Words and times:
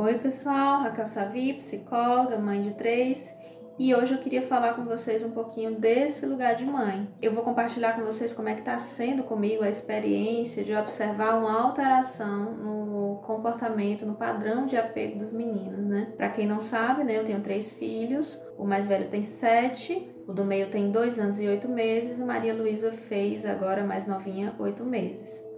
Oi, 0.00 0.16
pessoal, 0.16 0.82
Raquel 0.82 1.08
Savi, 1.08 1.54
psicóloga, 1.54 2.38
mãe 2.38 2.62
de 2.62 2.70
três, 2.74 3.36
e 3.76 3.92
hoje 3.92 4.14
eu 4.14 4.20
queria 4.20 4.42
falar 4.42 4.74
com 4.74 4.84
vocês 4.84 5.24
um 5.24 5.32
pouquinho 5.32 5.74
desse 5.74 6.24
lugar 6.24 6.54
de 6.54 6.64
mãe. 6.64 7.08
Eu 7.20 7.34
vou 7.34 7.42
compartilhar 7.42 7.94
com 7.96 8.04
vocês 8.04 8.32
como 8.32 8.48
é 8.48 8.54
que 8.54 8.60
está 8.60 8.78
sendo 8.78 9.24
comigo 9.24 9.64
a 9.64 9.68
experiência 9.68 10.62
de 10.62 10.72
observar 10.72 11.36
uma 11.36 11.60
alteração 11.60 12.44
no 12.44 13.22
comportamento, 13.26 14.06
no 14.06 14.14
padrão 14.14 14.66
de 14.66 14.76
apego 14.76 15.18
dos 15.18 15.32
meninos, 15.32 15.84
né? 15.84 16.12
Para 16.16 16.28
quem 16.28 16.46
não 16.46 16.60
sabe, 16.60 17.02
né, 17.02 17.18
eu 17.18 17.24
tenho 17.24 17.40
três 17.40 17.72
filhos, 17.72 18.40
o 18.56 18.64
mais 18.64 18.86
velho 18.86 19.08
tem 19.08 19.24
sete, 19.24 20.08
o 20.28 20.32
do 20.32 20.44
meio 20.44 20.70
tem 20.70 20.92
dois 20.92 21.18
anos 21.18 21.40
e 21.40 21.48
oito 21.48 21.68
meses, 21.68 22.20
e 22.20 22.24
Maria 22.24 22.54
Luísa 22.54 22.92
fez 22.92 23.44
agora 23.44 23.82
mais 23.82 24.06
novinha 24.06 24.54
oito 24.60 24.84
meses. 24.84 25.48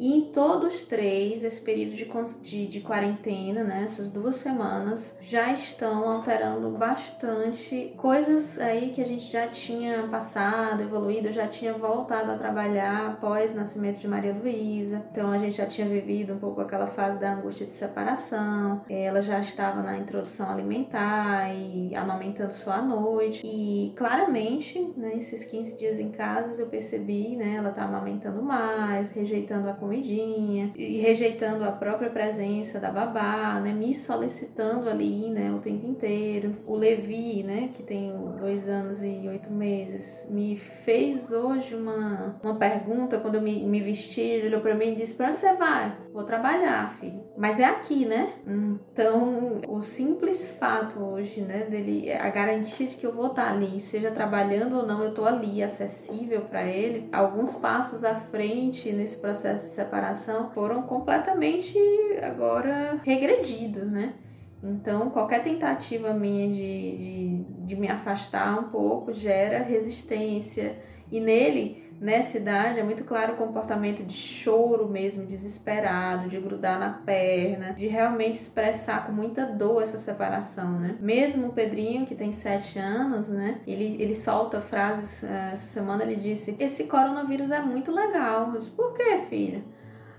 E 0.00 0.16
em 0.16 0.32
todos 0.32 0.86
três, 0.86 1.44
esse 1.44 1.60
período 1.60 1.94
de, 1.94 2.08
de, 2.42 2.66
de, 2.68 2.80
quarentena, 2.80 3.62
né, 3.62 3.82
essas 3.84 4.10
duas 4.10 4.36
semanas, 4.36 5.14
já 5.20 5.52
estão 5.52 6.08
alterando 6.08 6.70
bastante 6.70 7.92
coisas 7.98 8.58
aí 8.58 8.92
que 8.92 9.02
a 9.02 9.06
gente 9.06 9.30
já 9.30 9.48
tinha 9.48 10.08
passado, 10.08 10.80
evoluído, 10.80 11.30
já 11.34 11.46
tinha 11.46 11.74
voltado 11.74 12.32
a 12.32 12.38
trabalhar 12.38 13.08
após 13.10 13.52
o 13.52 13.56
nascimento 13.56 13.98
de 13.98 14.08
Maria 14.08 14.32
Luísa. 14.32 15.04
Então 15.12 15.30
a 15.32 15.38
gente 15.38 15.58
já 15.58 15.66
tinha 15.66 15.86
vivido 15.86 16.32
um 16.32 16.38
pouco 16.38 16.62
aquela 16.62 16.86
fase 16.86 17.18
da 17.18 17.34
angústia 17.34 17.66
de 17.66 17.74
separação. 17.74 18.80
Ela 18.88 19.20
já 19.20 19.38
estava 19.40 19.82
na 19.82 19.98
introdução 19.98 20.50
alimentar 20.50 21.54
e 21.54 21.94
amamentando 21.94 22.54
só 22.54 22.72
à 22.72 22.80
noite. 22.80 23.46
E 23.46 23.92
claramente, 23.94 24.80
né, 24.96 25.16
esses 25.18 25.44
15 25.44 25.76
dias 25.78 26.00
em 26.00 26.10
casa, 26.10 26.58
eu 26.58 26.68
percebi, 26.68 27.36
né, 27.36 27.56
ela 27.56 27.70
tá 27.70 27.82
amamentando 27.82 28.42
mais, 28.42 29.10
rejeitando 29.10 29.68
a 29.68 29.74
comidinha 29.90 30.72
e 30.76 31.00
rejeitando 31.00 31.64
a 31.64 31.72
própria 31.72 32.08
presença 32.08 32.78
da 32.78 32.92
babá, 32.92 33.58
né, 33.60 33.72
me 33.72 33.92
solicitando 33.92 34.88
ali, 34.88 35.28
né, 35.30 35.52
o 35.52 35.58
tempo 35.58 35.84
inteiro. 35.84 36.56
O 36.64 36.76
Levi, 36.76 37.42
né, 37.42 37.70
que 37.74 37.82
tem 37.82 38.14
dois 38.38 38.68
anos 38.68 39.02
e 39.02 39.26
oito 39.26 39.52
meses, 39.52 40.28
me 40.30 40.56
fez 40.56 41.32
hoje 41.32 41.74
uma, 41.74 42.38
uma 42.42 42.54
pergunta 42.54 43.18
quando 43.18 43.34
eu 43.34 43.42
me, 43.42 43.64
me 43.64 43.80
vesti, 43.80 44.20
ele 44.20 44.46
olhou 44.46 44.60
para 44.60 44.74
mim 44.74 44.92
e 44.92 44.96
disse: 44.96 45.16
"Para 45.16 45.30
onde 45.30 45.40
você 45.40 45.52
vai?" 45.54 45.96
"Vou 46.12 46.22
trabalhar, 46.22 46.96
filho." 47.00 47.20
Mas 47.36 47.58
é 47.58 47.64
aqui, 47.64 48.04
né? 48.06 48.34
Então, 48.46 49.60
o 49.66 49.80
simples 49.82 50.56
fato 50.58 51.00
hoje, 51.00 51.40
né, 51.40 51.64
dele 51.64 52.12
a 52.12 52.28
garantia 52.30 52.86
de 52.86 52.96
que 52.96 53.06
eu 53.06 53.14
vou 53.14 53.28
estar 53.28 53.50
ali, 53.50 53.80
seja 53.80 54.10
trabalhando 54.10 54.76
ou 54.76 54.86
não, 54.86 55.02
eu 55.02 55.14
tô 55.14 55.24
ali 55.24 55.62
acessível 55.62 56.42
para 56.42 56.64
ele. 56.64 57.08
Alguns 57.12 57.54
passos 57.56 58.04
à 58.04 58.14
frente 58.14 58.92
nesse 58.92 59.20
processo 59.20 59.69
separação 59.70 60.50
foram 60.50 60.82
completamente 60.82 61.78
agora 62.22 63.00
regredidos, 63.02 63.90
né? 63.90 64.14
Então, 64.62 65.08
qualquer 65.10 65.42
tentativa 65.42 66.12
minha 66.12 66.46
de, 66.48 66.96
de, 66.98 67.66
de, 67.66 67.76
me 67.76 67.88
afastar 67.88 68.58
um 68.58 68.64
pouco 68.64 69.12
gera 69.12 69.62
resistência. 69.62 70.78
E 71.10 71.18
nele, 71.18 71.89
nessa 72.00 72.38
idade, 72.38 72.80
é 72.80 72.82
muito 72.82 73.04
claro 73.04 73.34
o 73.34 73.36
comportamento 73.36 74.02
de 74.02 74.14
choro 74.14 74.88
mesmo, 74.88 75.26
desesperado, 75.26 76.30
de 76.30 76.40
grudar 76.40 76.78
na 76.78 76.94
perna, 76.94 77.74
de 77.74 77.86
realmente 77.86 78.40
expressar 78.40 79.06
com 79.06 79.12
muita 79.12 79.44
dor 79.44 79.82
essa 79.82 79.98
separação, 79.98 80.80
né? 80.80 80.96
Mesmo 80.98 81.48
o 81.48 81.52
Pedrinho, 81.52 82.06
que 82.06 82.14
tem 82.14 82.32
sete 82.32 82.78
anos, 82.78 83.28
né? 83.28 83.60
Ele, 83.66 84.02
ele 84.02 84.16
solta 84.16 84.62
frases, 84.62 85.22
eh, 85.24 85.50
essa 85.52 85.68
semana 85.68 86.02
ele 86.02 86.16
disse, 86.16 86.56
esse 86.58 86.84
coronavírus 86.84 87.50
é 87.50 87.60
muito 87.60 87.92
legal. 87.92 88.54
Eu 88.54 88.60
disse, 88.60 88.72
por 88.72 88.94
que, 88.94 89.18
filho? 89.28 89.62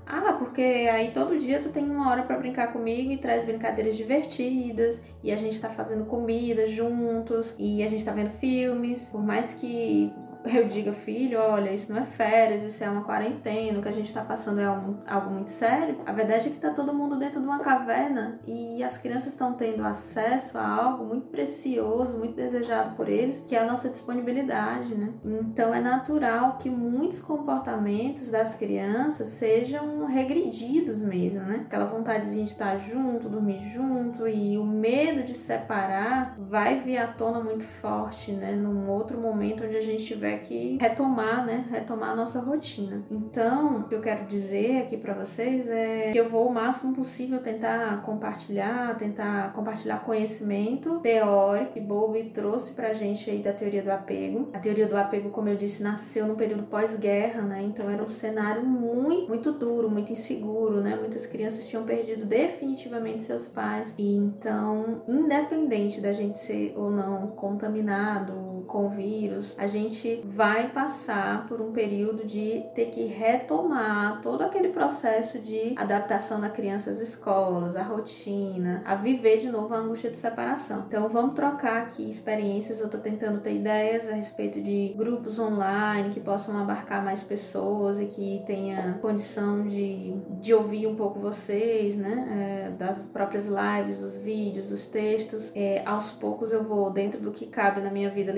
Ah, 0.05 0.33
porque 0.33 0.61
aí 0.61 1.11
todo 1.11 1.39
dia 1.39 1.61
tu 1.61 1.70
tem 1.70 1.83
uma 1.83 2.09
hora 2.09 2.23
para 2.23 2.37
brincar 2.37 2.73
comigo 2.73 3.11
e 3.11 3.17
traz 3.17 3.45
brincadeiras 3.45 3.95
divertidas 3.95 5.03
e 5.23 5.31
a 5.31 5.36
gente 5.36 5.59
tá 5.61 5.70
fazendo 5.70 6.05
comida 6.05 6.67
juntos 6.67 7.55
e 7.58 7.81
a 7.81 7.89
gente 7.89 8.03
tá 8.03 8.11
vendo 8.11 8.31
filmes. 8.31 9.09
Por 9.09 9.23
mais 9.23 9.53
que 9.55 10.11
eu 10.45 10.67
diga, 10.67 10.93
filho, 10.93 11.39
olha, 11.39 11.71
isso 11.71 11.93
não 11.93 12.02
é 12.02 12.05
férias, 12.05 12.63
isso 12.63 12.83
é 12.83 12.89
uma 12.89 13.03
quarentena, 13.03 13.79
o 13.79 13.81
que 13.81 13.89
a 13.89 13.93
gente 13.93 14.07
está 14.07 14.23
passando 14.23 14.59
é 14.59 14.65
algo 14.65 15.29
muito 15.29 15.52
sério. 15.52 15.97
A 16.05 16.11
verdade 16.11 16.47
é 16.47 16.49
que 16.49 16.55
está 16.55 16.71
todo 16.71 16.93
mundo 16.93 17.17
dentro 17.17 17.39
de 17.39 17.45
uma 17.45 17.59
caverna 17.59 18.39
e 18.45 18.83
as 18.83 18.97
crianças 19.02 19.33
estão 19.33 19.53
tendo 19.53 19.83
acesso 19.83 20.57
a 20.57 20.67
algo 20.67 21.05
muito 21.05 21.27
precioso, 21.27 22.17
muito 22.17 22.35
desejado 22.35 22.95
por 22.95 23.07
eles, 23.07 23.41
que 23.47 23.55
é 23.55 23.59
a 23.59 23.65
nossa 23.65 23.89
disponibilidade, 23.89 24.95
né? 24.95 25.13
Então 25.23 25.73
é 25.73 25.79
natural 25.79 26.58
que 26.58 26.69
muitos 26.69 27.21
comportamentos 27.21 28.31
das 28.31 28.55
crianças 28.55 29.29
sejam 29.29 30.05
regredidos 30.05 31.03
mesmo, 31.03 31.41
né? 31.41 31.63
Aquela 31.67 31.85
vontade 31.85 32.31
de 32.31 32.43
estar 32.43 32.77
junto, 32.77 33.29
dormir 33.29 33.71
junto 33.73 34.27
e 34.27 34.58
o 34.58 34.65
medo 34.65 35.23
de 35.23 35.37
separar 35.37 36.35
vai 36.39 36.79
vir 36.79 36.97
à 36.97 37.08
tona 37.08 37.39
muito 37.43 37.65
forte, 37.65 38.31
né? 38.31 38.53
Num 38.53 38.89
outro 38.89 39.19
momento 39.19 39.63
onde 39.63 39.77
a 39.77 39.81
gente 39.81 40.05
tiver 40.05 40.30
tiver 40.31 40.37
que 40.39 40.77
retomar, 40.80 41.45
né? 41.45 41.65
Retomar 41.69 42.11
a 42.11 42.15
nossa 42.15 42.39
rotina. 42.39 43.03
Então, 43.09 43.80
o 43.80 43.83
que 43.83 43.95
eu 43.95 44.02
quero 44.02 44.25
dizer 44.25 44.83
aqui 44.83 44.97
para 44.97 45.14
vocês 45.14 45.67
é 45.69 46.11
que 46.11 46.17
eu 46.17 46.30
vou 46.30 46.47
o 46.47 46.53
máximo 46.53 46.95
possível 46.95 47.39
tentar 47.39 48.02
compartilhar, 48.03 48.97
tentar 48.97 49.53
compartilhar 49.53 50.03
conhecimento 50.05 50.99
teórico 50.99 51.73
que 51.73 51.80
Bowlby 51.80 52.31
trouxe 52.33 52.73
pra 52.75 52.93
gente 52.93 53.30
aí 53.30 53.41
da 53.41 53.53
teoria 53.53 53.81
do 53.81 53.91
apego. 53.91 54.49
A 54.53 54.59
teoria 54.59 54.87
do 54.87 54.97
apego, 54.97 55.30
como 55.30 55.49
eu 55.49 55.55
disse, 55.55 55.83
nasceu 55.83 56.25
no 56.25 56.36
período 56.36 56.64
pós-guerra, 56.64 57.41
né? 57.41 57.64
Então 57.64 57.89
era 57.89 58.03
um 58.03 58.09
cenário 58.09 58.64
muito, 58.64 59.27
muito 59.27 59.52
duro, 59.53 59.89
muito 59.89 60.11
inseguro, 60.11 60.81
né? 60.81 60.95
Muitas 60.95 61.25
crianças 61.25 61.67
tinham 61.67 61.83
perdido 61.83 62.25
definitivamente 62.25 63.23
seus 63.23 63.49
pais. 63.49 63.93
E 63.97 64.15
então, 64.15 65.02
independente 65.08 66.02
da 66.02 66.14
gente 66.14 66.39
ser 66.39 66.73
ou 66.75 66.89
não 66.89 67.27
contaminado 67.27 68.51
com 68.71 68.86
o 68.86 68.89
vírus, 68.89 69.59
a 69.59 69.67
gente 69.67 70.21
vai 70.26 70.70
passar 70.70 71.45
por 71.48 71.59
um 71.59 71.73
período 71.73 72.26
de 72.26 72.64
ter 72.73 72.86
que 72.86 73.05
retomar 73.05 74.21
todo 74.21 74.42
aquele 74.42 74.70
processo 74.70 75.39
de 75.39 75.76
adaptação 75.77 76.39
da 76.39 76.49
criança 76.49 76.89
às 76.89 77.02
escolas, 77.02 77.76
à 77.76 77.83
rotina, 77.83 78.82
a 78.86 78.95
viver 78.95 79.42
de 79.42 79.49
novo 79.49 79.73
a 79.73 79.77
angústia 79.77 80.09
de 80.09 80.17
separação. 80.17 80.86
Então 80.87 81.09
vamos 81.09 81.36
trocar 81.36 81.82
aqui 81.82 82.09
experiências. 82.09 82.80
Eu 82.80 82.86
estou 82.86 83.02
tentando 83.02 83.42
ter 83.42 83.55
ideias 83.55 84.08
a 84.08 84.14
respeito 84.14 84.61
de 84.61 84.93
grupos 84.98 85.38
online 85.38 86.11
que 86.11 86.21
possam 86.21 86.58
abarcar 86.58 87.03
mais 87.03 87.21
pessoas 87.21 87.99
e 87.99 88.05
que 88.05 88.42
tenha 88.48 88.98
condição 89.02 89.67
de, 89.67 90.14
de 90.39 90.53
ouvir 90.53 90.88
um 90.88 90.95
pouco 90.95 91.20
vocês, 91.20 91.98
né? 91.98 92.67
É, 92.67 92.71
das 92.71 93.03
próprias 93.05 93.48
lives, 93.48 94.02
os 94.02 94.17
vídeos, 94.20 94.71
os 94.71 94.88
textos. 94.88 95.52
É, 95.55 95.83
aos 95.86 96.11
poucos 96.11 96.53
eu 96.53 96.64
vou, 96.64 96.89
dentro 96.89 97.20
do 97.20 97.32
que 97.32 97.48
cabe 97.48 97.82
na 97.82 97.92
minha 97.92 98.09
vida, 98.09 98.32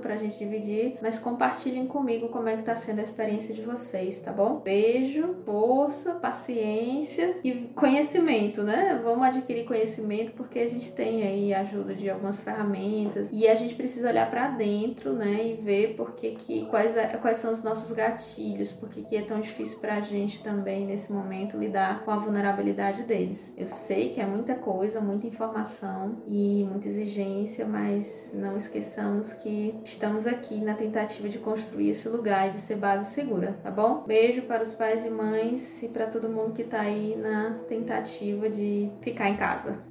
para 0.00 0.14
a 0.14 0.16
gente 0.16 0.38
dividir, 0.38 0.98
mas 1.00 1.18
compartilhem 1.18 1.86
comigo 1.86 2.28
como 2.28 2.48
é 2.48 2.56
que 2.56 2.62
tá 2.62 2.74
sendo 2.74 3.00
a 3.00 3.02
experiência 3.02 3.54
de 3.54 3.62
vocês, 3.62 4.20
tá 4.20 4.32
bom? 4.32 4.60
Beijo, 4.60 5.36
força, 5.44 6.14
paciência 6.14 7.36
e 7.44 7.70
conhecimento, 7.74 8.62
né? 8.62 9.00
Vamos 9.02 9.26
adquirir 9.26 9.64
conhecimento 9.64 10.32
porque 10.32 10.58
a 10.58 10.68
gente 10.68 10.92
tem 10.92 11.22
aí 11.22 11.54
ajuda 11.54 11.94
de 11.94 12.08
algumas 12.10 12.40
ferramentas 12.40 13.30
e 13.32 13.46
a 13.46 13.54
gente 13.54 13.74
precisa 13.74 14.08
olhar 14.08 14.28
para 14.30 14.48
dentro, 14.48 15.12
né, 15.12 15.46
e 15.46 15.54
ver 15.54 15.94
porque 15.96 16.32
que 16.32 16.66
quais 16.66 16.96
é, 16.96 17.06
quais 17.16 17.38
são 17.38 17.54
os 17.54 17.62
nossos 17.62 17.92
gatilhos, 17.92 18.72
porque 18.72 19.02
que 19.02 19.16
é 19.16 19.22
tão 19.22 19.40
difícil 19.40 19.78
pra 19.78 20.00
gente 20.00 20.42
também 20.42 20.86
nesse 20.86 21.12
momento 21.12 21.56
lidar 21.56 22.04
com 22.04 22.10
a 22.10 22.16
vulnerabilidade 22.16 23.02
deles. 23.04 23.54
Eu 23.56 23.68
sei 23.68 24.10
que 24.10 24.20
é 24.20 24.26
muita 24.26 24.54
coisa, 24.54 25.00
muita 25.00 25.26
informação 25.26 26.22
e 26.28 26.66
muita 26.68 26.88
exigência, 26.88 27.66
mas 27.66 28.32
não 28.34 28.56
esqueçamos 28.56 29.32
que 29.34 29.48
estamos 29.84 30.26
aqui 30.26 30.56
na 30.56 30.74
tentativa 30.74 31.28
de 31.28 31.38
construir 31.38 31.90
esse 31.90 32.08
lugar 32.08 32.50
de 32.50 32.58
ser 32.58 32.76
base 32.76 33.12
segura, 33.12 33.58
tá 33.62 33.70
bom? 33.70 34.04
Beijo 34.06 34.42
para 34.42 34.62
os 34.62 34.74
pais 34.74 35.04
e 35.04 35.10
mães 35.10 35.82
e 35.82 35.88
para 35.88 36.06
todo 36.06 36.28
mundo 36.28 36.54
que 36.54 36.64
tá 36.64 36.80
aí 36.80 37.16
na 37.16 37.58
tentativa 37.68 38.48
de 38.48 38.90
ficar 39.02 39.28
em 39.28 39.36
casa. 39.36 39.89